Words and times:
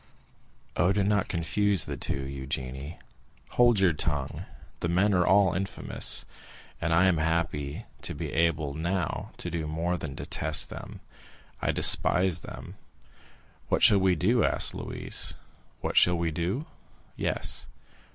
"Oh, 0.75 0.91
do 0.91 1.03
not 1.03 1.27
confound 1.27 1.77
the 1.81 1.95
two, 1.95 2.25
Eugénie." 2.25 2.97
"Hold 3.49 3.79
your 3.79 3.93
tongue! 3.93 4.45
The 4.79 4.87
men 4.87 5.13
are 5.13 5.27
all 5.27 5.53
infamous, 5.53 6.25
and 6.81 6.91
I 6.91 7.05
am 7.05 7.17
happy 7.19 7.85
to 8.01 8.15
be 8.15 8.33
able 8.33 8.73
now 8.73 9.29
to 9.37 9.51
do 9.51 9.67
more 9.67 9.97
than 9.97 10.15
detest 10.15 10.71
them—I 10.71 11.71
despise 11.71 12.39
them." 12.39 12.77
"What 13.67 13.83
shall 13.83 13.99
we 13.99 14.15
do?" 14.15 14.43
asked 14.43 14.73
Louise. 14.73 15.35
"What 15.81 15.95
shall 15.95 16.17
we 16.17 16.31
do?" 16.31 16.65
"Yes." 17.15 17.67